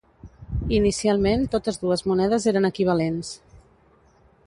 [0.77, 3.33] Inicialment totes dues monedes eren equivalents.